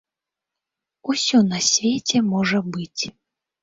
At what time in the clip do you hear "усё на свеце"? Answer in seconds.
1.13-2.17